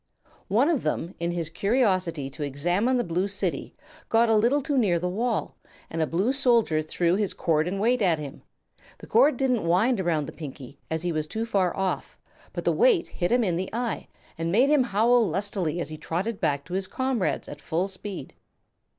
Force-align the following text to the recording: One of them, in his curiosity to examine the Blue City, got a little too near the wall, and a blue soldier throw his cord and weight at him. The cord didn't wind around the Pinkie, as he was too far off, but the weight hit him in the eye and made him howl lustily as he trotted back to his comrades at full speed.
One 0.47 0.67
of 0.67 0.81
them, 0.81 1.13
in 1.19 1.29
his 1.29 1.51
curiosity 1.51 2.27
to 2.31 2.41
examine 2.41 2.97
the 2.97 3.03
Blue 3.03 3.27
City, 3.27 3.75
got 4.09 4.29
a 4.29 4.35
little 4.35 4.59
too 4.63 4.75
near 4.75 4.97
the 4.97 5.07
wall, 5.07 5.57
and 5.91 6.01
a 6.01 6.07
blue 6.07 6.33
soldier 6.33 6.81
throw 6.81 7.15
his 7.17 7.35
cord 7.35 7.67
and 7.67 7.79
weight 7.79 8.01
at 8.01 8.17
him. 8.17 8.41
The 8.97 9.05
cord 9.05 9.37
didn't 9.37 9.61
wind 9.63 10.01
around 10.01 10.25
the 10.25 10.31
Pinkie, 10.31 10.79
as 10.89 11.03
he 11.03 11.11
was 11.11 11.27
too 11.27 11.45
far 11.45 11.77
off, 11.77 12.17
but 12.51 12.65
the 12.65 12.71
weight 12.73 13.09
hit 13.09 13.31
him 13.31 13.43
in 13.43 13.57
the 13.57 13.69
eye 13.73 14.07
and 14.39 14.51
made 14.51 14.69
him 14.71 14.85
howl 14.85 15.23
lustily 15.27 15.79
as 15.79 15.89
he 15.89 15.97
trotted 15.97 16.41
back 16.41 16.65
to 16.65 16.73
his 16.73 16.87
comrades 16.87 17.47
at 17.47 17.61
full 17.61 17.87
speed. 17.87 18.33